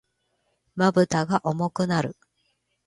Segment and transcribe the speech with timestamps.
[0.75, 2.17] 瞼が重くなる。